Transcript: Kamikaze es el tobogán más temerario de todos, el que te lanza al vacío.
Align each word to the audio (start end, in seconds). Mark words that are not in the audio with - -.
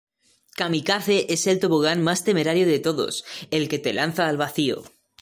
Kamikaze 0.57 1.27
es 1.31 1.45
el 1.45 1.59
tobogán 1.59 2.01
más 2.01 2.23
temerario 2.23 2.65
de 2.65 2.79
todos, 2.79 3.23
el 3.51 3.69
que 3.69 3.77
te 3.77 3.93
lanza 3.93 4.27
al 4.27 4.35
vacío. 4.37 4.81